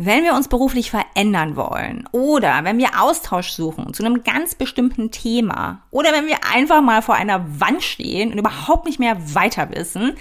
Wenn 0.00 0.22
wir 0.22 0.34
uns 0.34 0.46
beruflich 0.46 0.92
verändern 0.92 1.56
wollen 1.56 2.08
oder 2.12 2.62
wenn 2.62 2.78
wir 2.78 3.02
Austausch 3.02 3.50
suchen 3.50 3.92
zu 3.92 4.04
einem 4.04 4.22
ganz 4.22 4.54
bestimmten 4.54 5.10
Thema 5.10 5.82
oder 5.90 6.12
wenn 6.12 6.28
wir 6.28 6.36
einfach 6.54 6.80
mal 6.82 7.02
vor 7.02 7.16
einer 7.16 7.44
Wand 7.60 7.82
stehen 7.82 8.30
und 8.30 8.38
überhaupt 8.38 8.86
nicht 8.86 9.00
mehr 9.00 9.34
weiter 9.34 9.74
wissen, 9.74 10.14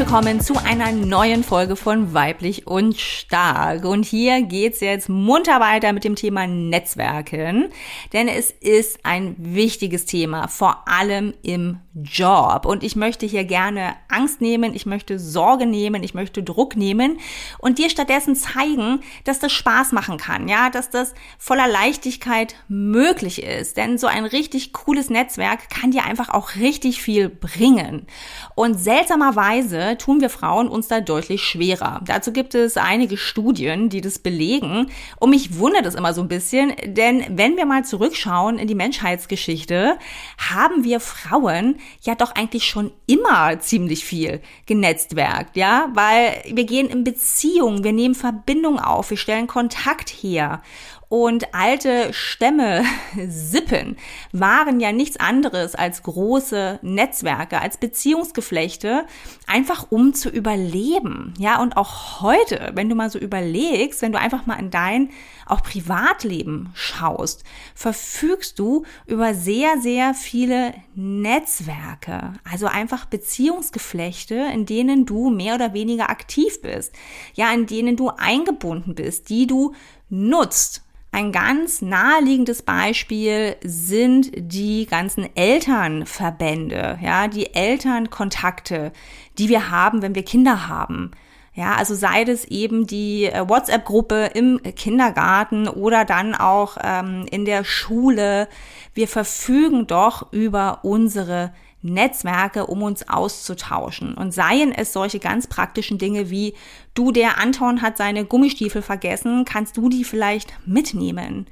Willkommen 0.00 0.40
zu 0.40 0.56
einer 0.56 0.92
neuen 0.92 1.44
Folge 1.44 1.76
von 1.76 2.14
Weiblich 2.14 2.66
und 2.66 2.98
Stark. 2.98 3.84
Und 3.84 4.06
hier 4.06 4.40
geht's 4.40 4.80
jetzt 4.80 5.10
munter 5.10 5.60
weiter 5.60 5.92
mit 5.92 6.04
dem 6.04 6.14
Thema 6.14 6.46
Netzwerken, 6.46 7.68
denn 8.14 8.26
es 8.26 8.50
ist 8.50 9.00
ein 9.02 9.36
wichtiges 9.36 10.06
Thema, 10.06 10.48
vor 10.48 10.88
allem 10.88 11.34
im 11.42 11.80
Job. 11.92 12.64
Und 12.64 12.82
ich 12.82 12.96
möchte 12.96 13.26
hier 13.26 13.44
gerne 13.44 13.94
Angst 14.08 14.40
nehmen, 14.40 14.74
ich 14.74 14.86
möchte 14.86 15.18
Sorge 15.18 15.66
nehmen, 15.66 16.02
ich 16.02 16.14
möchte 16.14 16.42
Druck 16.42 16.76
nehmen 16.76 17.18
und 17.58 17.76
dir 17.76 17.90
stattdessen 17.90 18.36
zeigen, 18.36 19.00
dass 19.24 19.38
das 19.38 19.52
Spaß 19.52 19.92
machen 19.92 20.16
kann, 20.16 20.48
ja, 20.48 20.70
dass 20.70 20.88
das 20.88 21.12
voller 21.36 21.68
Leichtigkeit 21.68 22.54
möglich 22.68 23.42
ist. 23.42 23.76
Denn 23.76 23.98
so 23.98 24.06
ein 24.06 24.24
richtig 24.24 24.72
cooles 24.72 25.10
Netzwerk 25.10 25.68
kann 25.68 25.90
dir 25.90 26.04
einfach 26.04 26.30
auch 26.30 26.54
richtig 26.54 27.02
viel 27.02 27.28
bringen. 27.28 28.06
Und 28.54 28.80
seltsamerweise 28.80 29.89
tun 29.98 30.20
wir 30.20 30.30
Frauen 30.30 30.68
uns 30.68 30.88
da 30.88 31.00
deutlich 31.00 31.42
schwerer. 31.42 32.00
Dazu 32.04 32.32
gibt 32.32 32.54
es 32.54 32.76
einige 32.76 33.16
Studien, 33.16 33.88
die 33.88 34.00
das 34.00 34.18
belegen. 34.18 34.90
Und 35.18 35.30
mich 35.30 35.58
wundert 35.58 35.86
es 35.86 35.94
immer 35.94 36.14
so 36.14 36.20
ein 36.20 36.28
bisschen, 36.28 36.72
denn 36.84 37.24
wenn 37.30 37.56
wir 37.56 37.66
mal 37.66 37.84
zurückschauen 37.84 38.58
in 38.58 38.68
die 38.68 38.74
Menschheitsgeschichte, 38.74 39.98
haben 40.38 40.84
wir 40.84 41.00
Frauen 41.00 41.78
ja 42.02 42.14
doch 42.14 42.34
eigentlich 42.34 42.64
schon 42.64 42.92
immer 43.06 43.58
ziemlich 43.60 44.04
viel 44.04 44.40
genetzwerkt, 44.66 45.56
ja, 45.56 45.88
weil 45.94 46.42
wir 46.52 46.64
gehen 46.64 46.88
in 46.88 47.04
Beziehung, 47.04 47.84
wir 47.84 47.92
nehmen 47.92 48.14
Verbindung 48.14 48.78
auf, 48.78 49.10
wir 49.10 49.16
stellen 49.16 49.46
Kontakt 49.46 50.10
her 50.10 50.62
und 51.10 51.52
alte 51.54 52.12
Stämme, 52.12 52.84
Sippen, 53.28 53.96
waren 54.32 54.80
ja 54.80 54.92
nichts 54.92 55.18
anderes 55.18 55.74
als 55.74 56.04
große 56.04 56.78
Netzwerke, 56.82 57.60
als 57.60 57.76
Beziehungsgeflechte, 57.76 59.04
einfach 59.46 59.79
um 59.84 60.14
zu 60.14 60.28
überleben. 60.28 61.34
Ja, 61.38 61.60
und 61.60 61.76
auch 61.76 62.20
heute, 62.20 62.72
wenn 62.74 62.88
du 62.88 62.94
mal 62.94 63.10
so 63.10 63.18
überlegst, 63.18 64.02
wenn 64.02 64.12
du 64.12 64.18
einfach 64.18 64.46
mal 64.46 64.58
in 64.58 64.70
dein 64.70 65.10
auch 65.46 65.62
Privatleben 65.62 66.70
schaust, 66.74 67.44
verfügst 67.74 68.58
du 68.58 68.84
über 69.06 69.34
sehr, 69.34 69.80
sehr 69.80 70.14
viele 70.14 70.74
Netzwerke. 70.94 72.34
Also 72.48 72.66
einfach 72.66 73.04
Beziehungsgeflechte, 73.06 74.34
in 74.52 74.66
denen 74.66 75.06
du 75.06 75.30
mehr 75.30 75.54
oder 75.54 75.74
weniger 75.74 76.10
aktiv 76.10 76.60
bist. 76.62 76.94
Ja, 77.34 77.52
in 77.52 77.66
denen 77.66 77.96
du 77.96 78.10
eingebunden 78.10 78.94
bist, 78.94 79.28
die 79.28 79.46
du 79.46 79.74
nutzt. 80.08 80.82
Ein 81.12 81.32
ganz 81.32 81.82
naheliegendes 81.82 82.62
Beispiel 82.62 83.56
sind 83.64 84.30
die 84.36 84.86
ganzen 84.86 85.28
Elternverbände, 85.34 87.00
ja, 87.02 87.26
die 87.26 87.52
Elternkontakte, 87.52 88.92
die 89.36 89.48
wir 89.48 89.70
haben, 89.70 90.02
wenn 90.02 90.14
wir 90.14 90.22
Kinder 90.22 90.68
haben. 90.68 91.10
Ja, 91.52 91.74
also 91.74 91.96
sei 91.96 92.22
es 92.22 92.44
eben 92.44 92.86
die 92.86 93.24
äh, 93.24 93.48
WhatsApp-Gruppe 93.48 94.30
im 94.34 94.60
Kindergarten 94.76 95.66
oder 95.66 96.04
dann 96.04 96.36
auch 96.36 96.78
ähm, 96.82 97.26
in 97.28 97.44
der 97.44 97.64
Schule. 97.64 98.48
Wir 98.94 99.08
verfügen 99.08 99.88
doch 99.88 100.32
über 100.32 100.84
unsere 100.84 101.52
Netzwerke, 101.82 102.66
um 102.66 102.82
uns 102.82 103.08
auszutauschen. 103.08 104.14
Und 104.14 104.32
seien 104.32 104.72
es 104.72 104.92
solche 104.92 105.18
ganz 105.18 105.46
praktischen 105.46 105.98
Dinge 105.98 106.30
wie, 106.30 106.54
du, 106.94 107.12
der 107.12 107.38
Anton 107.38 107.82
hat 107.82 107.96
seine 107.96 108.24
Gummistiefel 108.24 108.82
vergessen, 108.82 109.44
kannst 109.44 109.76
du 109.76 109.88
die 109.88 110.04
vielleicht 110.04 110.54
mitnehmen? 110.66 111.46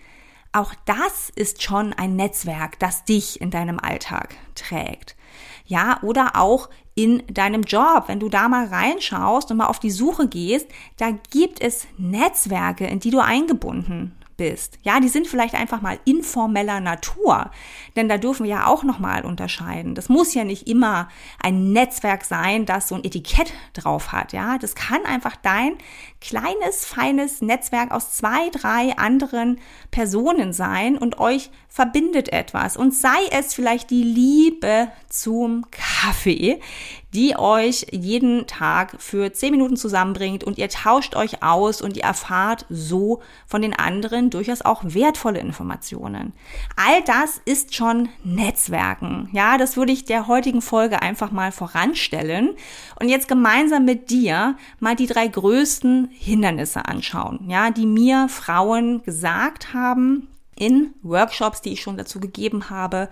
Auch 0.52 0.74
das 0.86 1.30
ist 1.34 1.62
schon 1.62 1.92
ein 1.92 2.16
Netzwerk, 2.16 2.78
das 2.78 3.04
dich 3.04 3.40
in 3.40 3.50
deinem 3.50 3.78
Alltag 3.78 4.34
trägt. 4.54 5.16
Ja, 5.66 6.02
oder 6.02 6.36
auch 6.36 6.70
in 6.94 7.22
deinem 7.28 7.62
Job, 7.62 8.04
wenn 8.06 8.18
du 8.18 8.28
da 8.28 8.48
mal 8.48 8.66
reinschaust 8.66 9.50
und 9.50 9.58
mal 9.58 9.66
auf 9.66 9.78
die 9.78 9.90
Suche 9.90 10.26
gehst, 10.26 10.66
da 10.96 11.10
gibt 11.30 11.60
es 11.60 11.86
Netzwerke, 11.96 12.86
in 12.86 12.98
die 12.98 13.10
du 13.10 13.20
eingebunden 13.20 14.17
bist. 14.38 14.78
Ja, 14.82 15.00
die 15.00 15.08
sind 15.08 15.26
vielleicht 15.26 15.54
einfach 15.54 15.82
mal 15.82 15.98
informeller 16.06 16.80
Natur, 16.80 17.50
denn 17.96 18.08
da 18.08 18.16
dürfen 18.16 18.44
wir 18.44 18.50
ja 18.50 18.66
auch 18.66 18.84
noch 18.84 18.98
mal 18.98 19.26
unterscheiden. 19.26 19.94
Das 19.94 20.08
muss 20.08 20.32
ja 20.32 20.44
nicht 20.44 20.66
immer 20.66 21.08
ein 21.42 21.72
Netzwerk 21.72 22.24
sein, 22.24 22.64
das 22.64 22.88
so 22.88 22.94
ein 22.94 23.04
Etikett 23.04 23.52
drauf 23.74 24.12
hat, 24.12 24.32
ja? 24.32 24.56
Das 24.56 24.74
kann 24.74 25.04
einfach 25.04 25.36
dein 25.36 25.76
kleines 26.22 26.86
feines 26.86 27.42
Netzwerk 27.42 27.90
aus 27.90 28.12
zwei, 28.12 28.48
drei 28.50 28.96
anderen 28.96 29.60
Personen 29.90 30.54
sein 30.54 30.96
und 30.96 31.18
euch 31.18 31.50
verbindet 31.68 32.32
etwas 32.32 32.76
und 32.76 32.94
sei 32.94 33.18
es 33.30 33.54
vielleicht 33.54 33.90
die 33.90 34.02
Liebe 34.02 34.88
zum 35.08 35.66
Kaffee, 36.00 36.60
die 37.12 37.36
euch 37.36 37.86
jeden 37.90 38.46
Tag 38.46 38.96
für 38.98 39.32
zehn 39.32 39.50
Minuten 39.50 39.76
zusammenbringt 39.76 40.44
und 40.44 40.56
ihr 40.56 40.68
tauscht 40.68 41.16
euch 41.16 41.42
aus 41.42 41.82
und 41.82 41.96
ihr 41.96 42.04
erfahrt 42.04 42.66
so 42.68 43.20
von 43.46 43.62
den 43.62 43.74
anderen 43.74 44.30
durchaus 44.30 44.62
auch 44.62 44.82
wertvolle 44.84 45.40
Informationen. 45.40 46.34
All 46.76 47.02
das 47.02 47.40
ist 47.44 47.74
schon 47.74 48.10
Netzwerken. 48.22 49.28
Ja, 49.32 49.58
das 49.58 49.76
würde 49.76 49.92
ich 49.92 50.04
der 50.04 50.28
heutigen 50.28 50.62
Folge 50.62 51.02
einfach 51.02 51.32
mal 51.32 51.50
voranstellen 51.50 52.50
und 53.00 53.08
jetzt 53.08 53.26
gemeinsam 53.26 53.84
mit 53.84 54.10
dir 54.10 54.56
mal 54.78 54.94
die 54.94 55.06
drei 55.06 55.26
größten 55.26 56.10
Hindernisse 56.12 56.84
anschauen, 56.84 57.48
ja, 57.48 57.70
die 57.70 57.86
mir 57.86 58.28
Frauen 58.28 59.02
gesagt 59.02 59.74
haben 59.74 60.28
in 60.54 60.94
Workshops, 61.02 61.60
die 61.60 61.72
ich 61.72 61.82
schon 61.82 61.96
dazu 61.96 62.20
gegeben 62.20 62.70
habe, 62.70 63.08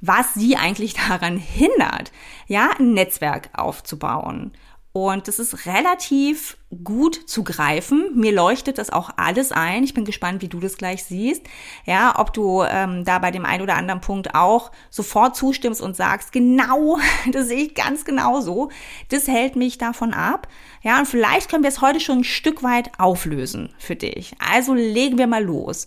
was 0.00 0.34
sie 0.34 0.56
eigentlich 0.56 0.94
daran 0.94 1.38
hindert, 1.38 2.12
ja, 2.46 2.70
ein 2.78 2.94
Netzwerk 2.94 3.50
aufzubauen. 3.54 4.52
Und 4.96 5.28
das 5.28 5.38
ist 5.38 5.66
relativ 5.66 6.56
gut 6.82 7.28
zu 7.28 7.44
greifen. 7.44 8.12
Mir 8.14 8.32
leuchtet 8.32 8.78
das 8.78 8.88
auch 8.88 9.10
alles 9.18 9.52
ein. 9.52 9.84
Ich 9.84 9.92
bin 9.92 10.06
gespannt, 10.06 10.40
wie 10.40 10.48
du 10.48 10.58
das 10.58 10.78
gleich 10.78 11.04
siehst. 11.04 11.42
Ja, 11.84 12.14
ob 12.18 12.32
du 12.32 12.62
ähm, 12.62 13.04
da 13.04 13.18
bei 13.18 13.30
dem 13.30 13.44
einen 13.44 13.62
oder 13.62 13.76
anderen 13.76 14.00
Punkt 14.00 14.34
auch 14.34 14.72
sofort 14.88 15.36
zustimmst 15.36 15.82
und 15.82 15.96
sagst, 15.96 16.32
genau, 16.32 16.98
das 17.30 17.48
sehe 17.48 17.64
ich 17.64 17.74
ganz 17.74 18.06
genau 18.06 18.40
so. 18.40 18.70
Das 19.10 19.28
hält 19.28 19.54
mich 19.54 19.76
davon 19.76 20.14
ab. 20.14 20.48
Ja, 20.80 20.98
und 20.98 21.04
vielleicht 21.04 21.50
können 21.50 21.62
wir 21.62 21.68
es 21.68 21.82
heute 21.82 22.00
schon 22.00 22.20
ein 22.20 22.24
Stück 22.24 22.62
weit 22.62 22.98
auflösen 22.98 23.74
für 23.76 23.96
dich. 23.96 24.34
Also 24.38 24.72
legen 24.72 25.18
wir 25.18 25.26
mal 25.26 25.44
los. 25.44 25.84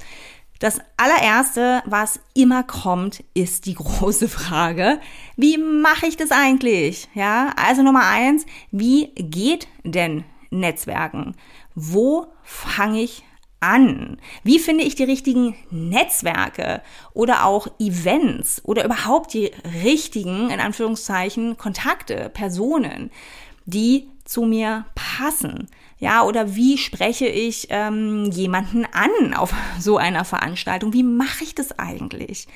Das 0.60 0.82
allererste, 0.98 1.82
was 1.86 2.20
immer 2.34 2.64
kommt, 2.64 3.24
ist 3.34 3.66
die 3.66 3.76
große 3.76 4.28
Frage, 4.28 5.00
wie 5.38 5.58
mache 5.58 6.06
ich 6.06 6.18
das 6.18 6.32
eigentlich? 6.32 7.08
Ja, 7.14 7.54
also 7.56 7.82
Nummer 7.82 8.06
eins, 8.06 8.46
wie 8.70 9.08
geht 9.16 9.70
denn 9.86 10.26
Netzwerken? 10.50 11.36
Wo 11.76 12.28
fange 12.44 13.02
ich 13.02 13.24
an? 13.62 14.18
Wie 14.44 14.60
finde 14.60 14.84
ich 14.84 14.96
die 14.96 15.06
richtigen 15.06 15.56
Netzwerke 15.70 16.82
oder 17.14 17.46
auch 17.46 17.68
Events 17.80 18.62
oder 18.66 18.84
überhaupt 18.84 19.34
die 19.34 19.52
richtigen, 19.84 20.50
in 20.50 20.60
Anführungszeichen, 20.60 21.58
Kontakte, 21.58 22.30
Personen, 22.34 23.12
die 23.66 24.10
zu 24.26 24.44
mir 24.44 24.86
passen? 24.94 25.70
Ja, 26.00 26.24
oder 26.24 26.56
wie 26.56 26.78
spreche 26.78 27.28
ich 27.28 27.68
ähm, 27.70 28.32
jemanden 28.32 28.86
an 28.86 29.34
auf 29.34 29.54
so 29.80 29.98
einer 29.98 30.26
Veranstaltung? 30.26 30.94
Wie 30.94 31.04
mache 31.04 31.44
ich 31.44 31.56
das 31.56 31.78
eigentlich? 31.78 32.48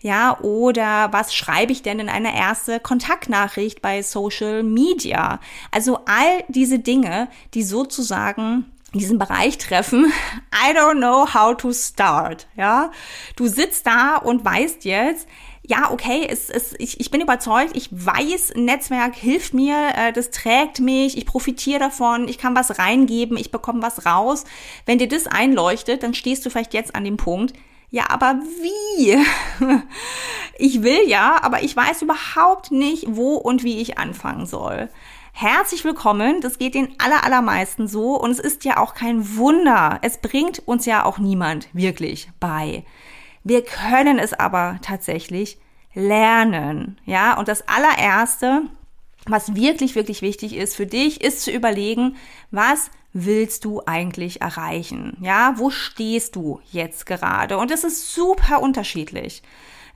Ja, 0.00 0.38
oder 0.40 1.12
was 1.12 1.34
schreibe 1.34 1.72
ich 1.72 1.82
denn 1.82 1.98
in 1.98 2.08
einer 2.08 2.32
erste 2.32 2.78
Kontaktnachricht 2.78 3.82
bei 3.82 4.02
Social 4.02 4.62
Media? 4.62 5.40
Also 5.72 6.00
all 6.06 6.44
diese 6.48 6.78
Dinge, 6.78 7.28
die 7.54 7.64
sozusagen 7.64 8.64
diesen 8.94 9.18
Bereich 9.18 9.58
treffen. 9.58 10.06
I 10.52 10.72
don't 10.72 10.98
know 10.98 11.26
how 11.34 11.56
to 11.56 11.72
start. 11.72 12.46
Ja, 12.56 12.90
du 13.36 13.48
sitzt 13.48 13.86
da 13.86 14.16
und 14.16 14.44
weißt 14.44 14.84
jetzt, 14.84 15.28
ja, 15.68 15.90
okay, 15.90 16.26
es, 16.28 16.48
es, 16.48 16.74
ich, 16.78 16.98
ich 16.98 17.10
bin 17.10 17.20
überzeugt, 17.20 17.76
ich 17.76 17.90
weiß, 17.92 18.54
Netzwerk 18.56 19.14
hilft 19.14 19.52
mir, 19.52 19.90
äh, 19.94 20.12
das 20.14 20.30
trägt 20.30 20.80
mich, 20.80 21.18
ich 21.18 21.26
profitiere 21.26 21.78
davon, 21.78 22.26
ich 22.26 22.38
kann 22.38 22.56
was 22.56 22.78
reingeben, 22.78 23.36
ich 23.36 23.50
bekomme 23.50 23.82
was 23.82 24.06
raus. 24.06 24.44
Wenn 24.86 24.98
dir 24.98 25.08
das 25.08 25.26
einleuchtet, 25.26 26.02
dann 26.02 26.14
stehst 26.14 26.46
du 26.46 26.50
vielleicht 26.50 26.72
jetzt 26.72 26.94
an 26.94 27.04
dem 27.04 27.18
Punkt, 27.18 27.52
ja, 27.90 28.08
aber 28.08 28.40
wie? 28.62 29.18
Ich 30.60 30.82
will 30.82 31.06
ja, 31.06 31.38
aber 31.42 31.62
ich 31.62 31.76
weiß 31.76 32.02
überhaupt 32.02 32.72
nicht, 32.72 33.04
wo 33.06 33.34
und 33.34 33.62
wie 33.62 33.80
ich 33.80 33.96
anfangen 33.96 34.44
soll. 34.44 34.88
Herzlich 35.32 35.84
willkommen, 35.84 36.40
das 36.40 36.58
geht 36.58 36.74
den 36.74 36.96
allermeisten 36.98 37.86
so 37.86 38.16
und 38.16 38.32
es 38.32 38.40
ist 38.40 38.64
ja 38.64 38.78
auch 38.78 38.94
kein 38.94 39.36
Wunder. 39.36 40.00
Es 40.02 40.18
bringt 40.18 40.66
uns 40.66 40.84
ja 40.84 41.04
auch 41.04 41.18
niemand 41.18 41.68
wirklich 41.72 42.28
bei. 42.40 42.82
Wir 43.48 43.64
können 43.64 44.18
es 44.18 44.34
aber 44.34 44.78
tatsächlich 44.82 45.56
lernen. 45.94 47.00
Ja, 47.06 47.38
und 47.38 47.48
das 47.48 47.66
allererste, 47.66 48.64
was 49.24 49.54
wirklich, 49.54 49.94
wirklich 49.94 50.20
wichtig 50.20 50.54
ist 50.54 50.76
für 50.76 50.84
dich, 50.84 51.22
ist 51.22 51.40
zu 51.40 51.50
überlegen, 51.50 52.16
was 52.50 52.90
willst 53.14 53.64
du 53.64 53.80
eigentlich 53.86 54.42
erreichen? 54.42 55.16
Ja, 55.22 55.54
wo 55.56 55.70
stehst 55.70 56.36
du 56.36 56.60
jetzt 56.70 57.06
gerade? 57.06 57.56
Und 57.56 57.70
es 57.70 57.84
ist 57.84 58.14
super 58.14 58.60
unterschiedlich. 58.60 59.42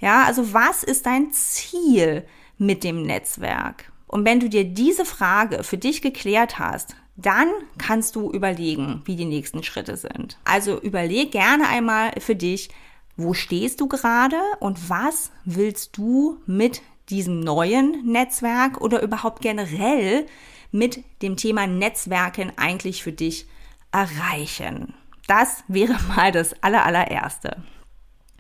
Ja, 0.01 0.25
also 0.25 0.55
was 0.55 0.83
ist 0.83 1.05
dein 1.05 1.31
Ziel 1.31 2.27
mit 2.57 2.83
dem 2.83 3.03
Netzwerk? 3.03 3.93
Und 4.07 4.25
wenn 4.25 4.41
du 4.41 4.49
dir 4.49 4.65
diese 4.65 5.05
Frage 5.05 5.63
für 5.63 5.77
dich 5.77 6.01
geklärt 6.01 6.59
hast, 6.59 6.97
dann 7.17 7.51
kannst 7.77 8.17
du 8.17 8.31
überlegen, 8.33 9.03
wie 9.05 9.17
die 9.17 9.27
nächsten 9.27 9.63
Schritte 9.63 9.99
sind. 9.99 10.39
Also 10.45 10.81
überleg 10.81 11.33
gerne 11.33 11.69
einmal 11.69 12.13
für 12.19 12.35
dich, 12.35 12.71
wo 13.17 13.35
stehst 13.35 13.81
du 13.81 13.89
gerade 13.89 14.41
und 14.61 14.89
was 14.91 15.31
willst 15.45 15.97
du 15.97 16.41
mit 16.47 16.83
diesem 17.09 17.41
neuen 17.41 18.05
Netzwerk 18.07 18.81
oder 18.81 19.03
überhaupt 19.03 19.43
generell 19.43 20.27
mit 20.71 21.05
dem 21.21 21.37
Thema 21.37 21.67
Netzwerken 21.67 22.53
eigentlich 22.57 23.03
für 23.03 23.13
dich 23.13 23.47
erreichen? 23.93 24.95
Das 25.27 25.65
wäre 25.69 25.97
mal 26.17 26.33
das 26.33 26.55
allerallererste. 26.63 27.63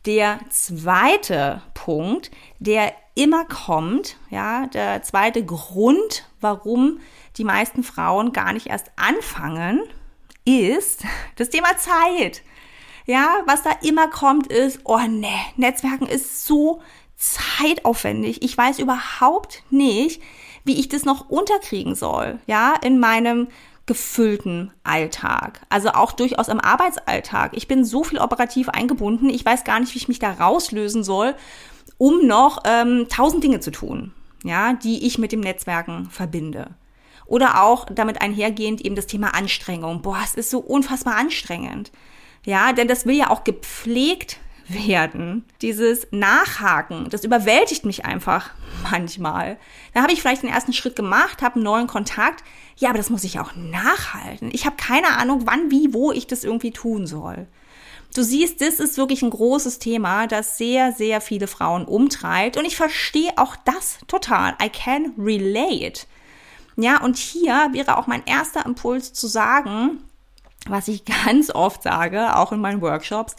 Der 0.06 0.40
zweite 0.48 1.62
Punkt, 1.74 2.30
der 2.58 2.92
immer 3.14 3.44
kommt, 3.44 4.16
ja, 4.30 4.66
der 4.66 5.02
zweite 5.02 5.44
Grund, 5.44 6.26
warum 6.40 6.98
die 7.36 7.44
meisten 7.44 7.84
Frauen 7.84 8.32
gar 8.32 8.52
nicht 8.52 8.66
erst 8.66 8.90
anfangen, 8.96 9.80
ist 10.44 11.04
das 11.36 11.50
Thema 11.50 11.76
Zeit. 11.76 12.42
Ja, 13.06 13.42
was 13.46 13.62
da 13.62 13.70
immer 13.82 14.08
kommt 14.08 14.46
ist, 14.46 14.80
oh 14.84 14.98
ne, 14.98 15.28
Netzwerken 15.56 16.06
ist 16.06 16.46
so 16.46 16.80
zeitaufwendig. 17.16 18.42
Ich 18.42 18.56
weiß 18.56 18.78
überhaupt 18.78 19.62
nicht, 19.70 20.22
wie 20.64 20.78
ich 20.78 20.88
das 20.88 21.04
noch 21.04 21.28
unterkriegen 21.28 21.94
soll, 21.94 22.38
ja, 22.46 22.74
in 22.82 22.98
meinem 22.98 23.48
gefüllten 23.86 24.72
Alltag. 24.84 25.60
Also 25.68 25.90
auch 25.90 26.12
durchaus 26.12 26.48
im 26.48 26.60
Arbeitsalltag. 26.60 27.56
Ich 27.56 27.66
bin 27.66 27.84
so 27.84 28.04
viel 28.04 28.18
operativ 28.18 28.68
eingebunden, 28.68 29.28
ich 29.28 29.44
weiß 29.44 29.64
gar 29.64 29.80
nicht, 29.80 29.94
wie 29.94 29.98
ich 29.98 30.08
mich 30.08 30.18
da 30.20 30.30
rauslösen 30.32 31.02
soll, 31.02 31.34
um 31.98 32.26
noch 32.26 32.62
ähm, 32.64 33.06
tausend 33.08 33.42
Dinge 33.42 33.60
zu 33.60 33.70
tun, 33.70 34.12
ja, 34.44 34.74
die 34.74 35.06
ich 35.06 35.18
mit 35.18 35.32
dem 35.32 35.40
Netzwerken 35.40 36.10
verbinde. 36.10 36.70
Oder 37.26 37.62
auch 37.62 37.86
damit 37.86 38.20
einhergehend 38.20 38.80
eben 38.80 38.96
das 38.96 39.06
Thema 39.06 39.34
Anstrengung. 39.34 40.02
Boah, 40.02 40.18
es 40.24 40.34
ist 40.34 40.50
so 40.50 40.58
unfassbar 40.58 41.16
anstrengend. 41.16 41.90
Ja, 42.44 42.72
denn 42.72 42.88
das 42.88 43.06
will 43.06 43.16
ja 43.16 43.30
auch 43.30 43.44
gepflegt 43.44 44.38
werden. 44.68 45.44
Dieses 45.60 46.06
Nachhaken, 46.10 47.08
das 47.10 47.24
überwältigt 47.24 47.84
mich 47.84 48.04
einfach 48.04 48.50
manchmal. 48.90 49.58
Da 49.94 50.02
habe 50.02 50.12
ich 50.12 50.20
vielleicht 50.20 50.42
den 50.42 50.50
ersten 50.50 50.72
Schritt 50.72 50.96
gemacht, 50.96 51.42
habe 51.42 51.56
einen 51.56 51.64
neuen 51.64 51.86
Kontakt. 51.86 52.42
Ja, 52.76 52.88
aber 52.88 52.98
das 52.98 53.10
muss 53.10 53.24
ich 53.24 53.38
auch 53.38 53.54
nachhalten. 53.54 54.50
Ich 54.52 54.66
habe 54.66 54.76
keine 54.76 55.16
Ahnung, 55.16 55.42
wann, 55.44 55.70
wie, 55.70 55.92
wo 55.92 56.12
ich 56.12 56.26
das 56.26 56.44
irgendwie 56.44 56.72
tun 56.72 57.06
soll. 57.06 57.46
Du 58.14 58.22
siehst, 58.22 58.60
das 58.60 58.78
ist 58.78 58.98
wirklich 58.98 59.22
ein 59.22 59.30
großes 59.30 59.78
Thema, 59.78 60.26
das 60.26 60.58
sehr, 60.58 60.92
sehr 60.92 61.20
viele 61.22 61.46
Frauen 61.46 61.86
umtreibt. 61.86 62.58
Und 62.58 62.66
ich 62.66 62.76
verstehe 62.76 63.32
auch 63.36 63.56
das 63.56 63.98
total. 64.06 64.54
I 64.62 64.68
can 64.68 65.14
relate. 65.16 66.06
Ja, 66.76 67.02
und 67.02 67.16
hier 67.16 67.70
wäre 67.72 67.96
auch 67.96 68.06
mein 68.06 68.24
erster 68.26 68.66
Impuls 68.66 69.12
zu 69.12 69.26
sagen, 69.28 70.02
was 70.68 70.88
ich 70.88 71.04
ganz 71.24 71.50
oft 71.50 71.82
sage, 71.82 72.36
auch 72.36 72.52
in 72.52 72.60
meinen 72.60 72.80
Workshops, 72.80 73.36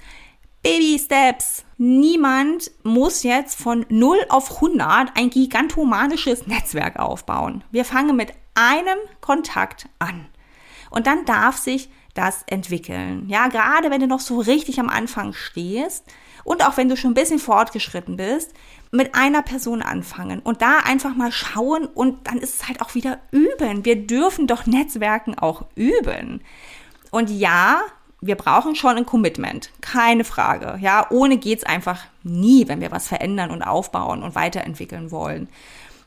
Baby 0.64 0.98
Steps. 0.98 1.66
Niemand 1.78 2.72
muss 2.84 3.24
jetzt 3.24 3.62
von 3.62 3.86
0 3.90 4.18
auf 4.30 4.56
100 4.56 5.12
ein 5.16 5.30
gigantomanisches 5.30 6.48
Netzwerk 6.48 6.98
aufbauen. 7.00 7.66
Wir 7.72 7.84
fangen 7.84 8.16
mit 8.16 8.34
einem 8.56 8.98
Kontakt 9.20 9.90
an. 10.00 10.28
Und 10.90 11.06
dann 11.06 11.26
darf 11.26 11.58
sich 11.58 11.90
das 12.14 12.44
entwickeln. 12.46 13.28
Ja, 13.28 13.48
gerade 13.48 13.92
wenn 13.92 14.00
du 14.00 14.08
noch 14.08 14.20
so 14.22 14.40
richtig 14.40 14.80
am 14.80 14.88
Anfang 14.90 15.34
stehst 15.34 16.06
und 16.44 16.66
auch 16.66 16.78
wenn 16.78 16.88
du 16.88 16.96
schon 16.96 17.12
ein 17.12 17.16
bisschen 17.16 17.40
fortgeschritten 17.40 18.16
bist, 18.16 18.54
mit 18.92 19.16
einer 19.16 19.42
Person 19.42 19.82
anfangen 19.82 20.40
und 20.40 20.62
da 20.62 20.78
einfach 20.86 21.16
mal 21.16 21.32
schauen 21.32 21.86
und 21.88 22.28
dann 22.28 22.38
ist 22.38 22.62
es 22.62 22.68
halt 22.68 22.82
auch 22.82 22.94
wieder 22.94 23.20
üben. 23.32 23.84
Wir 23.84 24.06
dürfen 24.08 24.46
doch 24.46 24.66
Netzwerken 24.68 25.38
auch 25.38 25.66
üben. 25.76 26.42
Und 27.14 27.30
ja, 27.30 27.84
wir 28.22 28.34
brauchen 28.34 28.76
schon 28.76 28.98
ein 28.98 29.06
Commitment, 29.06 29.70
keine 29.82 30.24
Frage. 30.24 30.80
Ja, 30.82 31.06
ohne 31.12 31.38
geht's 31.38 31.64
einfach 31.64 32.00
nie, 32.24 32.68
wenn 32.68 32.82
wir 32.82 32.90
was 32.90 33.08
verändern 33.08 33.52
und 33.52 33.62
aufbauen 33.62 34.24
und 34.24 34.34
weiterentwickeln 34.34 35.12
wollen. 35.12 35.48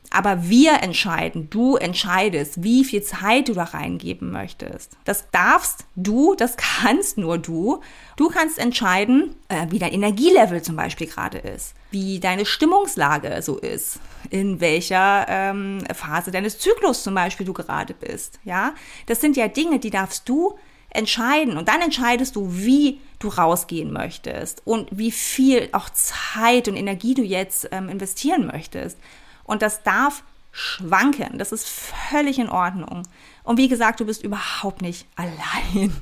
Aber 0.09 0.49
wir 0.49 0.83
entscheiden, 0.83 1.49
du 1.49 1.77
entscheidest, 1.77 2.61
wie 2.61 2.83
viel 2.83 3.03
Zeit 3.03 3.47
du 3.47 3.53
da 3.53 3.63
reingeben 3.63 4.33
möchtest. 4.33 4.97
Das 5.05 5.29
darfst 5.31 5.85
du, 5.95 6.35
das 6.35 6.57
kannst 6.81 7.17
nur 7.17 7.37
du. 7.37 7.79
Du 8.17 8.27
kannst 8.27 8.59
entscheiden, 8.59 9.33
äh, 9.47 9.67
wie 9.69 9.79
dein 9.79 9.93
Energielevel 9.93 10.61
zum 10.61 10.75
Beispiel 10.75 11.07
gerade 11.07 11.37
ist, 11.37 11.73
wie 11.89 12.19
deine 12.19 12.45
Stimmungslage 12.45 13.41
so 13.41 13.57
ist, 13.59 14.01
in 14.29 14.59
welcher 14.59 15.25
ähm, 15.29 15.83
Phase 15.93 16.31
deines 16.31 16.59
Zyklus 16.59 17.03
zum 17.03 17.15
Beispiel 17.15 17.45
du 17.45 17.53
gerade 17.53 17.93
bist. 17.93 18.41
Ja, 18.43 18.73
das 19.05 19.21
sind 19.21 19.37
ja 19.37 19.47
Dinge, 19.47 19.79
die 19.79 19.89
darfst 19.89 20.27
du 20.27 20.57
entscheiden. 20.89 21.57
Und 21.57 21.67
dann 21.67 21.81
entscheidest 21.81 22.35
du, 22.35 22.53
wie 22.53 22.99
du 23.19 23.29
rausgehen 23.29 23.91
möchtest 23.91 24.61
und 24.65 24.89
wie 24.91 25.11
viel 25.11 25.69
auch 25.71 25.89
Zeit 25.89 26.67
und 26.67 26.75
Energie 26.75 27.13
du 27.13 27.23
jetzt 27.23 27.69
ähm, 27.71 27.89
investieren 27.89 28.47
möchtest. 28.47 28.97
Und 29.43 29.61
das 29.61 29.83
darf 29.83 30.23
schwanken. 30.51 31.37
Das 31.37 31.51
ist 31.51 31.67
völlig 31.67 32.39
in 32.39 32.49
Ordnung. 32.49 33.03
Und 33.43 33.57
wie 33.57 33.67
gesagt, 33.67 33.99
du 33.99 34.05
bist 34.05 34.23
überhaupt 34.23 34.81
nicht 34.81 35.07
allein. 35.15 35.95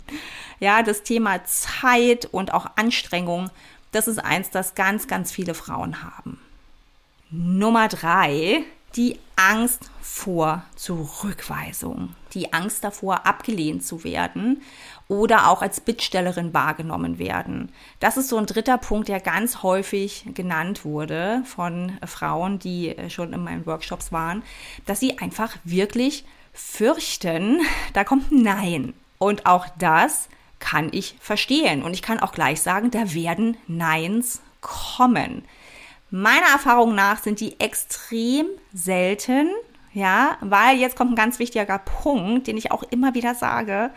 Ja, 0.59 0.81
das 0.83 1.03
Thema 1.03 1.43
Zeit 1.45 2.25
und 2.25 2.53
auch 2.53 2.65
Anstrengung, 2.75 3.49
das 3.91 4.07
ist 4.07 4.19
eins, 4.19 4.49
das 4.49 4.75
ganz, 4.75 5.07
ganz 5.07 5.31
viele 5.31 5.53
Frauen 5.53 6.03
haben. 6.03 6.39
Nummer 7.29 7.87
drei, 7.87 8.63
die 8.95 9.19
Angst 9.35 9.89
vor 10.01 10.63
Zurückweisung, 10.75 12.15
die 12.33 12.53
Angst 12.53 12.83
davor, 12.83 13.25
abgelehnt 13.25 13.85
zu 13.85 14.03
werden 14.03 14.61
oder 15.07 15.49
auch 15.49 15.61
als 15.61 15.81
Bittstellerin 15.81 16.53
wahrgenommen 16.53 17.19
werden. 17.19 17.71
Das 17.99 18.15
ist 18.17 18.29
so 18.29 18.37
ein 18.37 18.45
dritter 18.45 18.77
Punkt, 18.77 19.09
der 19.09 19.19
ganz 19.19 19.61
häufig 19.61 20.25
genannt 20.33 20.85
wurde 20.85 21.43
von 21.45 21.97
Frauen, 22.05 22.59
die 22.59 22.95
schon 23.09 23.33
in 23.33 23.43
meinen 23.43 23.65
Workshops 23.65 24.11
waren, 24.11 24.43
dass 24.85 24.99
sie 24.99 25.19
einfach 25.19 25.55
wirklich 25.63 26.25
fürchten, 26.53 27.59
da 27.93 28.03
kommt 28.03 28.31
ein 28.31 28.41
Nein. 28.41 28.93
Und 29.17 29.45
auch 29.45 29.67
das 29.77 30.29
kann 30.59 30.89
ich 30.91 31.15
verstehen. 31.19 31.83
Und 31.83 31.93
ich 31.93 32.01
kann 32.01 32.19
auch 32.19 32.31
gleich 32.31 32.61
sagen, 32.61 32.91
da 32.91 33.13
werden 33.13 33.57
Neins 33.67 34.41
kommen. 34.61 35.43
Meiner 36.11 36.47
Erfahrung 36.53 36.95
nach 36.95 37.21
sind 37.21 37.39
die 37.39 37.59
extrem 37.59 38.47
selten, 38.73 39.49
ja, 39.93 40.37
weil 40.41 40.77
jetzt 40.77 40.95
kommt 40.95 41.11
ein 41.11 41.15
ganz 41.15 41.39
wichtiger 41.39 41.79
Punkt, 41.79 42.47
den 42.47 42.57
ich 42.57 42.71
auch 42.71 42.83
immer 42.83 43.15
wieder 43.15 43.33
sage. 43.33 43.91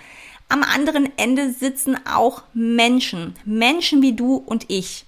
Am 0.48 0.62
anderen 0.62 1.10
Ende 1.18 1.52
sitzen 1.52 1.98
auch 2.06 2.42
Menschen, 2.54 3.34
Menschen 3.44 4.00
wie 4.00 4.14
du 4.14 4.36
und 4.36 4.66
ich. 4.68 5.04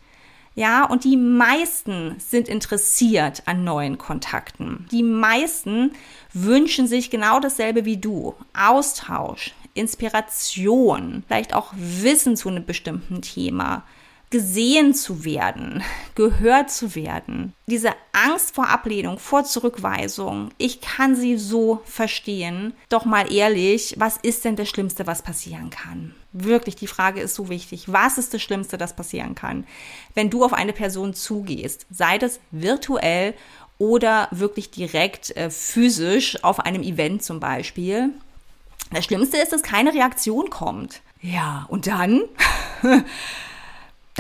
Ja, 0.55 0.85
und 0.85 1.05
die 1.05 1.17
meisten 1.17 2.17
sind 2.19 2.49
interessiert 2.49 3.45
an 3.47 3.65
neuen 3.65 3.97
Kontakten. 3.97 4.87
Die 4.91 5.03
meisten 5.03 5.93
wünschen 6.35 6.87
sich 6.87 7.09
genau 7.09 7.41
dasselbe 7.41 7.85
wie 7.85 7.97
du. 7.97 8.35
Austausch, 8.53 9.55
Inspiration, 9.75 11.23
vielleicht 11.27 11.55
auch 11.55 11.73
Wissen 11.75 12.37
zu 12.37 12.49
einem 12.49 12.67
bestimmten 12.67 13.23
Thema 13.23 13.85
gesehen 14.31 14.95
zu 14.95 15.25
werden, 15.25 15.83
gehört 16.15 16.71
zu 16.71 16.95
werden. 16.95 17.53
Diese 17.67 17.91
Angst 18.13 18.55
vor 18.55 18.69
Ablehnung, 18.69 19.19
vor 19.19 19.45
Zurückweisung, 19.45 20.51
ich 20.57 20.81
kann 20.81 21.17
sie 21.17 21.37
so 21.37 21.81
verstehen. 21.85 22.75
Doch 22.89 23.05
mal 23.05 23.33
ehrlich, 23.33 23.97
was 23.99 24.17
ist 24.19 24.45
denn 24.45 24.55
das 24.55 24.69
Schlimmste, 24.69 25.09
was 25.09 25.23
passieren 25.23 25.71
kann? 25.71 26.15
Wirklich, 26.33 26.77
die 26.77 26.87
Frage 26.87 27.21
ist 27.21 27.35
so 27.35 27.49
wichtig. 27.49 27.93
Was 27.93 28.19
ist 28.19 28.33
das 28.33 28.41
Schlimmste, 28.41 28.79
das 28.79 28.95
passieren 28.95 29.35
kann? 29.35 29.67
Wenn 30.15 30.31
du 30.31 30.45
auf 30.45 30.53
eine 30.53 30.73
Person 30.73 31.13
zugehst, 31.13 31.87
sei 31.91 32.19
das 32.19 32.39
virtuell 32.53 33.35
oder 33.79 34.29
wirklich 34.31 34.71
direkt 34.71 35.37
äh, 35.37 35.51
physisch 35.51 36.45
auf 36.45 36.61
einem 36.61 36.83
Event 36.83 37.25
zum 37.25 37.41
Beispiel. 37.41 38.11
Das 38.93 39.07
Schlimmste 39.07 39.39
ist, 39.39 39.53
dass 39.53 39.63
keine 39.63 39.93
Reaktion 39.93 40.51
kommt. 40.51 41.01
Ja, 41.21 41.67
und 41.69 41.87
dann? 41.89 42.23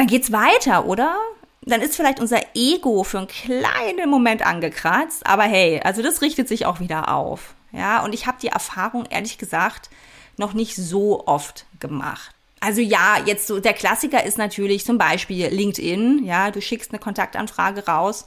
dann 0.00 0.07
geht's 0.07 0.33
weiter, 0.33 0.87
oder? 0.87 1.14
Dann 1.61 1.83
ist 1.83 1.95
vielleicht 1.95 2.21
unser 2.21 2.40
Ego 2.54 3.04
für 3.04 3.19
einen 3.19 3.28
kleinen 3.28 4.09
Moment 4.09 4.40
angekratzt, 4.47 5.26
aber 5.26 5.42
hey, 5.42 5.78
also 5.85 6.00
das 6.00 6.23
richtet 6.23 6.49
sich 6.49 6.64
auch 6.64 6.80
wieder 6.80 7.12
auf. 7.14 7.52
Ja, 7.71 8.02
und 8.02 8.14
ich 8.14 8.26
habe 8.26 8.38
die 8.40 8.49
Erfahrung 8.49 9.04
ehrlich 9.11 9.37
gesagt 9.37 9.90
noch 10.38 10.54
nicht 10.54 10.75
so 10.75 11.26
oft 11.26 11.66
gemacht. 11.80 12.35
Also 12.61 12.80
ja, 12.80 13.19
jetzt 13.26 13.47
so 13.47 13.61
der 13.61 13.75
Klassiker 13.75 14.25
ist 14.25 14.38
natürlich 14.38 14.87
zum 14.87 14.97
Beispiel 14.97 15.49
LinkedIn. 15.49 16.25
Ja, 16.25 16.50
du 16.50 16.62
schickst 16.62 16.92
eine 16.92 16.99
Kontaktanfrage 16.99 17.85
raus 17.85 18.25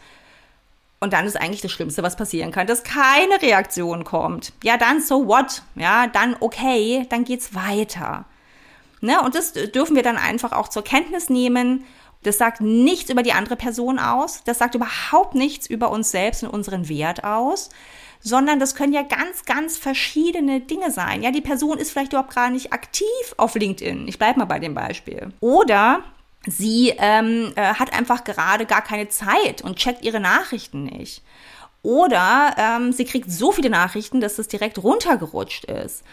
und 1.00 1.12
dann 1.14 1.26
ist 1.26 1.42
eigentlich 1.42 1.62
das 1.62 1.72
Schlimmste, 1.72 2.04
was 2.04 2.16
passieren 2.16 2.52
kann, 2.52 2.68
dass 2.68 2.84
keine 2.84 3.42
Reaktion 3.42 4.04
kommt. 4.04 4.54
Ja, 4.64 4.78
dann 4.78 5.02
so 5.02 5.28
what? 5.28 5.64
Ja, 5.74 6.06
dann 6.06 6.36
okay, 6.40 7.08
dann 7.10 7.24
geht's 7.24 7.56
weiter. 7.56 8.26
Ne? 9.04 9.22
Und 9.22 9.36
das 9.36 9.52
dürfen 9.52 9.98
wir 9.98 10.04
dann 10.04 10.18
einfach 10.18 10.54
auch 10.54 10.70
zur 10.70 10.84
Kenntnis 10.84 11.30
nehmen. 11.30 11.84
Das 12.24 12.38
sagt 12.38 12.62
nichts 12.62 13.12
über 13.12 13.22
die 13.22 13.34
andere 13.34 13.58
Person 13.58 14.00
aus. 14.00 14.44
Das 14.46 14.60
sagt 14.60 14.76
überhaupt 14.76 15.36
nichts 15.36 15.68
über 15.68 15.92
uns 15.92 16.10
selbst 16.10 16.42
und 16.42 16.50
unseren 16.50 16.88
Wert 16.88 17.26
aus. 17.26 17.70
Sondern 18.22 18.62
das 18.62 18.76
können 18.76 18.94
ja 18.94 19.02
ganz, 19.02 19.44
ganz 19.44 19.78
verschiedene 19.78 20.62
Dinge 20.62 20.90
sein. 20.90 21.22
Ja, 21.22 21.32
die 21.32 21.42
Person 21.42 21.78
ist 21.78 21.92
vielleicht 21.92 22.14
überhaupt 22.14 22.34
gar 22.34 22.50
nicht 22.50 22.72
aktiv 22.72 23.06
auf 23.36 23.56
LinkedIn. 23.56 24.08
Ich 24.08 24.18
bleibe 24.18 24.40
mal 24.40 24.46
bei 24.46 24.60
dem 24.60 24.74
Beispiel. 24.74 25.34
Oder 25.42 26.00
sie 26.48 26.94
ähm, 26.98 27.52
äh, 27.58 27.74
hat 27.74 27.92
einfach 27.92 28.24
gerade 28.24 28.66
gar 28.66 28.82
keine 28.82 29.10
Zeit 29.10 29.62
und 29.62 29.76
checkt 29.76 30.06
ihre 30.06 30.22
Nachrichten 30.22 30.86
nicht. 30.86 31.24
Oder 31.82 32.56
ähm, 32.58 32.94
sie 32.94 33.04
kriegt 33.04 33.30
so 33.30 33.52
viele 33.52 33.70
Nachrichten, 33.70 34.22
dass 34.22 34.40
es 34.40 34.48
direkt 34.48 34.82
runtergerutscht 34.82 35.66
ist. 35.66 36.04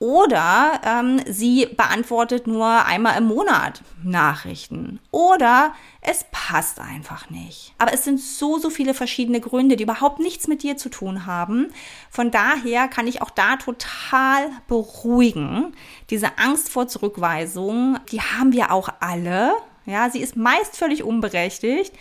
Oder 0.00 0.80
ähm, 0.84 1.20
sie 1.26 1.66
beantwortet 1.66 2.48
nur 2.48 2.84
einmal 2.84 3.16
im 3.16 3.26
Monat 3.26 3.82
Nachrichten. 4.02 4.98
Oder 5.12 5.72
es 6.00 6.26
passt 6.32 6.80
einfach 6.80 7.30
nicht. 7.30 7.74
Aber 7.78 7.94
es 7.94 8.02
sind 8.02 8.20
so, 8.20 8.58
so 8.58 8.70
viele 8.70 8.92
verschiedene 8.92 9.40
Gründe, 9.40 9.76
die 9.76 9.84
überhaupt 9.84 10.18
nichts 10.18 10.48
mit 10.48 10.64
dir 10.64 10.76
zu 10.76 10.88
tun 10.88 11.26
haben. 11.26 11.68
Von 12.10 12.32
daher 12.32 12.88
kann 12.88 13.06
ich 13.06 13.22
auch 13.22 13.30
da 13.30 13.56
total 13.56 14.50
beruhigen. 14.66 15.72
Diese 16.10 16.38
Angst 16.38 16.70
vor 16.70 16.88
Zurückweisung, 16.88 17.98
die 18.10 18.20
haben 18.20 18.52
wir 18.52 18.72
auch 18.72 18.88
alle. 18.98 19.54
Ja, 19.86 20.10
sie 20.10 20.20
ist 20.20 20.36
meist 20.36 20.76
völlig 20.76 21.04
unberechtigt. 21.04 21.94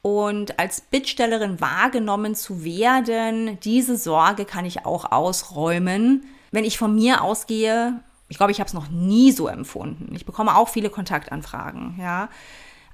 Und 0.00 0.58
als 0.58 0.80
Bittstellerin 0.80 1.60
wahrgenommen 1.60 2.34
zu 2.34 2.64
werden, 2.64 3.58
diese 3.60 3.96
Sorge 3.96 4.46
kann 4.46 4.64
ich 4.64 4.86
auch 4.86 5.12
ausräumen 5.12 6.26
wenn 6.54 6.64
ich 6.64 6.78
von 6.78 6.94
mir 6.94 7.22
ausgehe, 7.22 8.00
ich 8.28 8.36
glaube, 8.36 8.52
ich 8.52 8.60
habe 8.60 8.68
es 8.68 8.74
noch 8.74 8.88
nie 8.88 9.32
so 9.32 9.48
empfunden. 9.48 10.14
Ich 10.14 10.24
bekomme 10.24 10.56
auch 10.56 10.68
viele 10.68 10.88
Kontaktanfragen, 10.88 11.96
ja. 12.00 12.28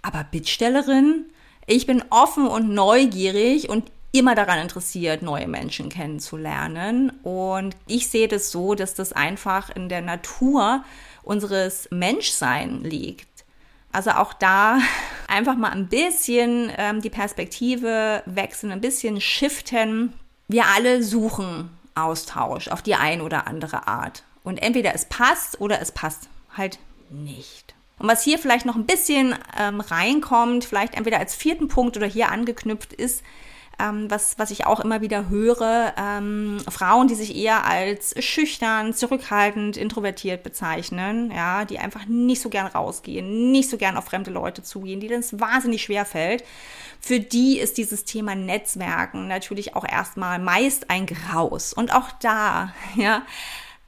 Aber 0.03 0.25
Bittstellerin, 0.25 1.27
ich 1.67 1.87
bin 1.87 2.03
offen 2.09 2.47
und 2.47 2.71
neugierig 2.71 3.69
und 3.69 3.93
immer 4.13 4.35
daran 4.35 4.61
interessiert, 4.61 5.23
neue 5.23 5.47
Menschen 5.47 5.91
kennenzulernen. 5.91 7.11
Und 7.23 7.77
ich 7.87 8.09
sehe 8.09 8.29
das 8.29 8.51
so, 8.51 8.75
dass 8.75 8.95
das 8.95 9.13
einfach 9.13 9.69
in 9.69 9.91
der 9.91 10.01
Natur 10.01 10.83
unseres 11.23 11.87
Menschsein 11.91 12.83
liegt. 12.83 13.29
Also 13.93 14.13
auch 14.13 14.33
da 14.33 14.79
einfach 15.29 15.57
mal 15.57 15.71
ein 15.71 15.89
bisschen 15.89 16.73
ähm, 16.79 17.03
die 17.03 17.11
Perspektive 17.11 18.23
wechseln, 18.25 18.73
ein 18.73 18.81
bisschen 18.81 19.21
shiften. 19.21 20.15
Wir 20.49 20.65
alle 20.75 21.03
suchen 21.03 21.69
Austausch 21.95 22.69
auf 22.69 22.83
die 22.83 22.95
ein 22.95 23.21
oder 23.21 23.47
andere 23.47 23.87
Art. 23.89 24.25
Und 24.43 24.59
entweder 24.59 24.95
es 24.95 25.05
passt 25.05 25.61
oder 25.61 25.81
es 25.81 25.93
passt 25.93 26.29
halt 26.57 26.79
nicht. 27.11 27.75
Und 27.99 28.09
was 28.09 28.25
hier 28.25 28.39
vielleicht 28.39 28.65
noch 28.65 28.77
ein 28.77 28.87
bisschen 28.87 29.35
ähm, 29.59 29.81
reinkommt, 29.81 30.65
vielleicht 30.65 30.95
entweder 30.95 31.19
als 31.19 31.35
vierten 31.35 31.69
Punkt 31.69 31.97
oder 31.97 32.07
hier 32.07 32.31
angeknüpft 32.31 32.95
ist, 32.95 33.23
ähm, 33.81 34.11
was, 34.11 34.39
was 34.39 34.51
ich 34.51 34.67
auch 34.67 34.81
immer 34.81 35.01
wieder 35.01 35.29
höre, 35.29 35.95
ähm, 35.97 36.59
Frauen, 36.69 37.09
die 37.09 37.15
sich 37.15 37.35
eher 37.35 37.65
als 37.65 38.15
schüchtern, 38.23 38.93
zurückhaltend, 38.95 39.77
introvertiert 39.77 40.43
bezeichnen, 40.43 41.31
ja, 41.31 41.65
die 41.65 41.79
einfach 41.79 42.07
nicht 42.07 42.43
so 42.43 42.51
gern 42.51 42.67
rausgehen, 42.67 43.51
nicht 43.51 43.71
so 43.71 43.77
gern 43.77 43.97
auf 43.97 44.05
fremde 44.05 44.31
Leute 44.31 44.63
zugehen, 44.63 45.01
die 45.01 45.09
das 45.09 45.41
wahnsinnig 45.41 45.83
schwer 45.83 46.05
fällt. 46.05 46.45
Für 47.01 47.19
die 47.19 47.59
ist 47.59 47.79
dieses 47.79 48.05
Thema 48.05 48.35
Netzwerken 48.35 49.27
natürlich 49.27 49.75
auch 49.75 49.87
erstmal 49.89 50.39
meist 50.39 50.91
ein 50.91 51.07
Graus. 51.07 51.73
Und 51.73 51.95
auch 51.95 52.11
da, 52.21 52.75
ja, 52.97 53.23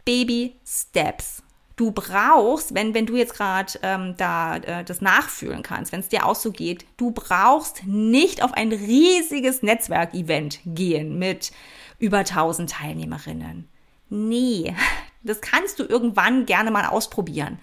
Baby 0.04 0.56
Steps 0.66 1.42
du 1.76 1.92
brauchst, 1.92 2.74
wenn, 2.74 2.94
wenn 2.94 3.06
du 3.06 3.16
jetzt 3.16 3.34
gerade 3.34 3.72
ähm, 3.82 4.14
da 4.16 4.56
äh, 4.56 4.84
das 4.84 5.00
nachfühlen 5.00 5.62
kannst, 5.62 5.92
wenn 5.92 6.00
es 6.00 6.08
dir 6.08 6.26
auch 6.26 6.34
so 6.34 6.52
geht, 6.52 6.86
du 6.96 7.10
brauchst 7.12 7.86
nicht 7.86 8.42
auf 8.42 8.52
ein 8.54 8.72
riesiges 8.72 9.62
Netzwerkevent 9.62 10.60
gehen 10.64 11.18
mit 11.18 11.52
über 11.98 12.18
1000 12.18 12.70
Teilnehmerinnen. 12.70 13.68
Nee, 14.08 14.74
das 15.22 15.40
kannst 15.40 15.78
du 15.78 15.84
irgendwann 15.84 16.46
gerne 16.46 16.70
mal 16.70 16.86
ausprobieren. 16.86 17.58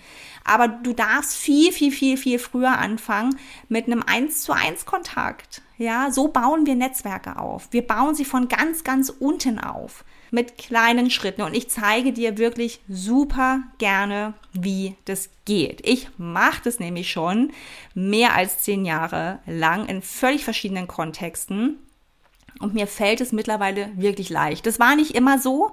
Aber 0.46 0.68
du 0.68 0.94
darfst 0.94 1.36
viel, 1.36 1.72
viel, 1.72 1.92
viel, 1.92 2.18
viel 2.18 2.40
früher 2.40 2.78
anfangen 2.78 3.38
mit 3.68 3.86
einem 3.86 4.02
1 4.06 4.44
zu 4.44 4.54
1 4.54 4.86
Kontakt. 4.86 5.62
Ja, 5.78 6.12
so 6.12 6.30
bauen 6.30 6.66
wir 6.66 6.76
Netzwerke 6.76 7.38
auf. 7.38 7.68
Wir 7.72 7.86
bauen 7.86 8.16
sie 8.16 8.26
von 8.26 8.48
ganz, 8.48 8.84
ganz 8.84 9.10
unten 9.10 9.60
auf 9.60 10.04
mit 10.32 10.58
kleinen 10.58 11.10
Schritten 11.10 11.42
und 11.42 11.56
ich 11.56 11.70
zeige 11.70 12.14
dir 12.14 12.38
wirklich 12.38 12.82
super 12.88 13.62
gerne, 13.78 14.34
wie 14.54 14.96
das 15.06 15.30
geht. 15.46 15.88
Ich 15.88 16.08
mache 16.18 16.62
das 16.64 16.80
nämlich 16.80 17.12
schon 17.12 17.52
mehr 17.94 18.36
als 18.36 18.60
zehn 18.60 18.86
Jahre 18.86 19.40
lang 19.46 19.88
in 19.88 20.02
völlig 20.02 20.44
verschiedenen 20.44 20.88
Kontexten 20.88 21.78
und 22.60 22.74
mir 22.74 22.88
fällt 22.88 23.22
es 23.22 23.32
mittlerweile 23.32 23.90
wirklich 23.96 24.30
leicht. 24.30 24.66
Das 24.66 24.80
war 24.80 24.96
nicht 24.96 25.16
immer 25.16 25.40
so. 25.40 25.72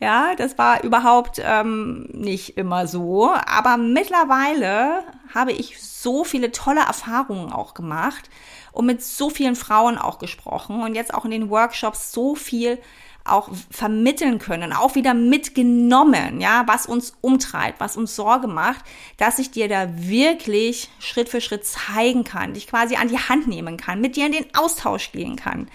Ja, 0.00 0.34
das 0.36 0.58
war 0.58 0.84
überhaupt 0.84 1.40
ähm, 1.44 2.08
nicht 2.12 2.56
immer 2.56 2.86
so. 2.86 3.32
Aber 3.46 3.76
mittlerweile 3.76 5.02
habe 5.34 5.52
ich 5.52 5.82
so 5.82 6.22
viele 6.24 6.52
tolle 6.52 6.80
Erfahrungen 6.80 7.52
auch 7.52 7.74
gemacht 7.74 8.30
und 8.78 8.86
mit 8.86 9.02
so 9.02 9.28
vielen 9.28 9.56
Frauen 9.56 9.98
auch 9.98 10.20
gesprochen 10.20 10.82
und 10.84 10.94
jetzt 10.94 11.12
auch 11.12 11.24
in 11.24 11.32
den 11.32 11.50
Workshops 11.50 12.12
so 12.12 12.36
viel 12.36 12.78
auch 13.24 13.50
vermitteln 13.72 14.38
können, 14.38 14.72
auch 14.72 14.94
wieder 14.94 15.14
mitgenommen, 15.14 16.40
ja, 16.40 16.62
was 16.68 16.86
uns 16.86 17.12
umtreibt, 17.20 17.80
was 17.80 17.96
uns 17.96 18.14
Sorge 18.14 18.46
macht, 18.46 18.84
dass 19.16 19.40
ich 19.40 19.50
dir 19.50 19.68
da 19.68 19.88
wirklich 19.90 20.90
Schritt 21.00 21.28
für 21.28 21.40
Schritt 21.40 21.66
zeigen 21.66 22.22
kann, 22.22 22.54
dich 22.54 22.68
quasi 22.68 22.94
an 22.94 23.08
die 23.08 23.18
Hand 23.18 23.48
nehmen 23.48 23.78
kann, 23.78 24.00
mit 24.00 24.14
dir 24.14 24.26
in 24.26 24.32
den 24.32 24.54
Austausch 24.54 25.10
gehen 25.10 25.34
kann, 25.34 25.68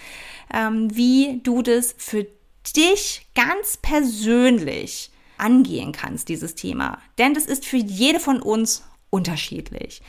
ähm, 0.53 0.87
wie 0.95 1.41
du 1.43 1.61
das 1.61 1.93
für 1.97 2.25
dich 2.73 3.27
ganz 3.35 3.75
persönlich 3.75 5.11
angehen 5.37 5.91
kannst, 5.91 6.29
dieses 6.29 6.55
Thema. 6.55 6.99
Denn 7.17 7.33
das 7.33 7.47
ist 7.47 7.65
für 7.65 7.75
jede 7.75 8.21
von 8.21 8.41
uns 8.41 8.85
unterschiedlich. 9.09 10.01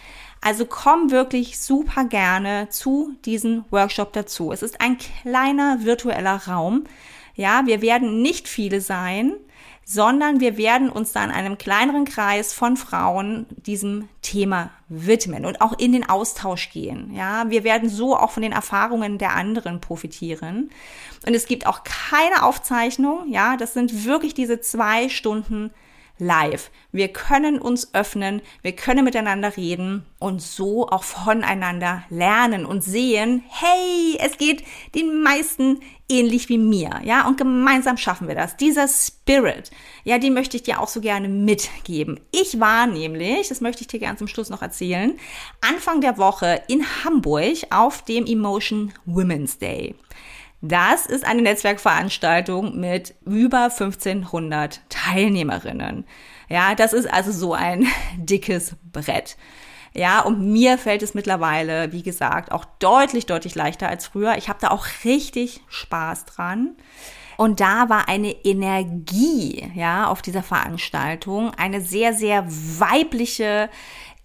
Also 0.45 0.67
komm 0.67 1.11
wirklich 1.11 1.59
super 1.59 2.05
gerne 2.05 2.69
zu 2.69 3.15
diesem 3.25 3.65
Workshop 3.71 4.13
dazu. 4.13 4.53
Es 4.53 4.63
ist 4.63 4.79
ein 4.79 4.99
kleiner 4.99 5.79
virtueller 5.85 6.37
Raum. 6.47 6.85
Ja, 7.35 7.63
wir 7.65 7.81
werden 7.81 8.21
nicht 8.21 8.47
viele 8.47 8.83
sein, 8.83 9.33
sondern 9.87 10.41
wir 10.41 10.59
werden 10.59 10.91
uns 10.91 11.13
dann 11.13 11.31
einem 11.31 11.57
kleineren 11.57 12.05
Kreis 12.05 12.53
von 12.53 12.77
Frauen 12.77 13.47
diesem 13.57 14.11
Thema 14.21 14.69
widmen 14.91 15.47
und 15.47 15.63
auch 15.63 15.79
in 15.79 15.93
den 15.93 16.07
Austausch 16.07 16.69
gehen. 16.69 17.15
Ja, 17.15 17.49
wir 17.49 17.65
werden 17.65 17.89
so 17.89 18.15
auch 18.15 18.31
von 18.31 18.43
den 18.43 18.53
Erfahrungen 18.53 19.17
der 19.17 19.35
anderen 19.35 19.81
profitieren. 19.81 20.69
Und 21.27 21.33
es 21.33 21.47
gibt 21.47 21.67
auch 21.67 21.85
keine 21.85 22.43
Aufzeichnung. 22.43 23.33
Ja, 23.33 23.57
das 23.57 23.73
sind 23.73 24.05
wirklich 24.05 24.35
diese 24.35 24.61
zwei 24.61 25.09
Stunden 25.09 25.71
live. 26.19 26.71
Wir 26.93 27.09
können 27.09 27.59
uns 27.59 27.93
öffnen, 27.93 28.41
wir 28.63 28.73
können 28.73 29.05
miteinander 29.05 29.57
reden 29.57 30.05
und 30.19 30.41
so 30.41 30.89
auch 30.89 31.03
voneinander 31.03 32.05
lernen 32.09 32.67
und 32.67 32.83
sehen, 32.85 33.43
hey, 33.49 34.19
es 34.21 34.39
geht 34.39 34.65
den 34.95 35.23
meisten 35.23 35.81
ähnlich 36.09 36.49
wie 36.49 36.59
mir, 36.59 37.01
ja, 37.03 37.27
und 37.27 37.39
gemeinsam 37.39 37.97
schaffen 37.97 38.29
wir 38.29 38.35
das. 38.35 38.57
Dieser 38.57 38.87
Spirit, 38.89 39.71
ja, 40.05 40.19
den 40.19 40.35
möchte 40.35 40.57
ich 40.57 40.63
dir 40.63 40.81
auch 40.81 40.89
so 40.89 41.01
gerne 41.01 41.29
mitgeben. 41.29 42.21
Ich 42.31 42.61
war 42.61 42.87
nämlich, 42.87 43.49
das 43.49 43.61
möchte 43.61 43.83
ich 43.83 43.89
dir 43.89 44.01
gerne 44.01 44.19
zum 44.19 44.29
Schluss 44.29 44.51
noch 44.51 44.63
erzählen, 44.63 45.19
Anfang 45.61 46.01
der 46.01 46.19
Woche 46.19 46.63
in 46.69 46.85
Hamburg 47.05 47.57
auf 47.71 48.03
dem 48.03 48.27
Emotion 48.27 48.93
Women's 49.07 49.59
Day. 49.59 49.95
Das 50.67 51.05
ist 51.05 51.27
eine 51.27 51.43
Netzwerkveranstaltung 51.43 52.81
mit 52.81 53.15
über 53.27 53.65
1500 53.65 54.81
Teilnehmerinnen. 54.89 56.07
Ja, 56.49 56.75
das 56.75 56.95
ist 56.95 57.05
also 57.05 57.33
so 57.33 57.53
ein 57.53 57.87
dickes 58.17 58.75
Brett. 58.91 59.37
Ja, 59.93 60.23
und 60.23 60.41
mir 60.41 60.79
fällt 60.79 61.03
es 61.03 61.13
mittlerweile, 61.13 61.93
wie 61.93 62.03
gesagt, 62.03 62.51
auch 62.51 62.65
deutlich, 62.79 63.27
deutlich 63.27 63.55
leichter 63.55 63.91
als 63.91 64.07
früher. 64.07 64.39
Ich 64.39 64.49
habe 64.49 64.59
da 64.59 64.71
auch 64.71 64.87
richtig 65.05 65.61
Spaß 65.69 66.25
dran. 66.25 66.75
Und 67.37 67.61
da 67.61 67.89
war 67.89 68.09
eine 68.09 68.33
Energie, 68.45 69.71
ja, 69.75 70.07
auf 70.07 70.23
dieser 70.23 70.43
Veranstaltung, 70.43 71.53
eine 71.55 71.81
sehr, 71.81 72.15
sehr 72.15 72.47
weibliche 72.47 73.69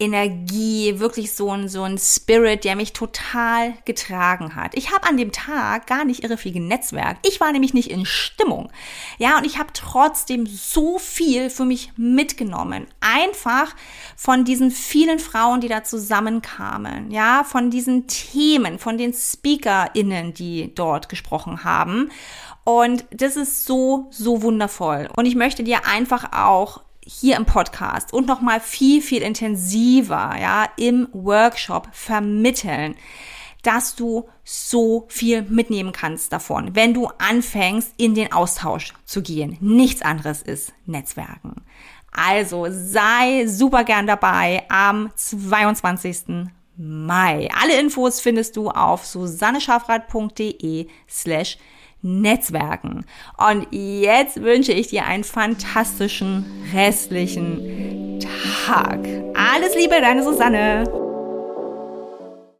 Energie, 0.00 0.98
wirklich 0.98 1.32
so 1.32 1.50
ein, 1.50 1.68
so 1.68 1.82
ein 1.82 1.98
Spirit, 1.98 2.64
der 2.64 2.74
mich 2.74 2.94
total 2.94 3.74
getragen 3.84 4.56
hat. 4.56 4.74
Ich 4.74 4.90
habe 4.92 5.06
an 5.06 5.18
dem 5.18 5.30
Tag 5.30 5.86
gar 5.86 6.06
nicht 6.06 6.24
irre 6.24 6.38
viel 6.38 6.52
genetzwerkt. 6.52 7.26
Ich 7.28 7.38
war 7.38 7.52
nämlich 7.52 7.74
nicht 7.74 7.90
in 7.90 8.06
Stimmung. 8.06 8.72
Ja, 9.18 9.36
und 9.36 9.44
ich 9.44 9.58
habe 9.58 9.74
trotzdem 9.74 10.46
so 10.46 10.98
viel 10.98 11.50
für 11.50 11.66
mich 11.66 11.92
mitgenommen. 11.96 12.86
Einfach 13.00 13.76
von 14.16 14.46
diesen 14.46 14.70
vielen 14.70 15.18
Frauen, 15.18 15.60
die 15.60 15.68
da 15.68 15.84
zusammenkamen. 15.84 17.10
Ja, 17.10 17.44
von 17.44 17.70
diesen 17.70 18.06
Themen, 18.06 18.78
von 18.78 18.96
den 18.96 19.12
SpeakerInnen, 19.12 20.32
die 20.32 20.74
dort 20.74 21.10
gesprochen 21.10 21.62
haben. 21.62 22.10
Und 22.70 23.04
das 23.10 23.34
ist 23.34 23.66
so, 23.66 24.06
so 24.10 24.42
wundervoll. 24.42 25.08
Und 25.16 25.26
ich 25.26 25.34
möchte 25.34 25.64
dir 25.64 25.86
einfach 25.86 26.32
auch 26.32 26.82
hier 27.04 27.36
im 27.36 27.44
Podcast 27.44 28.12
und 28.12 28.28
noch 28.28 28.42
mal 28.42 28.60
viel 28.60 29.02
viel 29.02 29.22
intensiver, 29.22 30.36
ja, 30.40 30.68
im 30.76 31.08
Workshop 31.12 31.88
vermitteln, 31.90 32.94
dass 33.62 33.96
du 33.96 34.28
so 34.44 35.06
viel 35.08 35.42
mitnehmen 35.42 35.90
kannst 35.90 36.32
davon, 36.32 36.76
wenn 36.76 36.94
du 36.94 37.08
anfängst 37.18 37.92
in 37.96 38.14
den 38.14 38.32
Austausch 38.32 38.94
zu 39.04 39.20
gehen. 39.20 39.56
Nichts 39.60 40.02
anderes 40.02 40.40
ist 40.40 40.72
Netzwerken. 40.86 41.56
Also 42.12 42.66
sei 42.70 43.46
super 43.48 43.82
gern 43.82 44.06
dabei 44.06 44.62
am 44.68 45.10
22. 45.16 46.46
Mai. 46.76 47.48
Alle 47.60 47.80
Infos 47.80 48.20
findest 48.20 48.56
du 48.56 48.70
auf 48.70 49.04
susanneschafrath.de 49.04 50.86
slash 51.08 51.58
Netzwerken. 52.02 53.04
Und 53.36 53.66
jetzt 53.70 54.42
wünsche 54.42 54.72
ich 54.72 54.88
dir 54.88 55.04
einen 55.06 55.24
fantastischen 55.24 56.44
restlichen 56.74 58.20
Tag. 58.66 59.00
Alles 59.34 59.74
Liebe, 59.76 60.00
deine 60.00 60.22
Susanne. 60.22 61.09